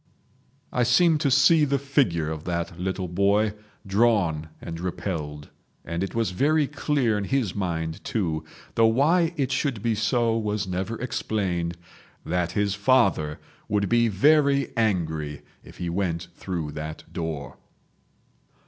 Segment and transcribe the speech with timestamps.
[0.73, 3.53] I seem to see the figure of that little boy,
[3.85, 5.49] drawn and repelled.
[5.85, 8.43] And it was very clear in his mind, too,
[8.73, 11.77] though why it should be so was never explained,
[12.25, 17.57] that his father would be very angry if he went through that door.